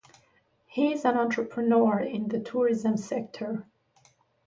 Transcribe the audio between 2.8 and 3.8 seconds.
sector.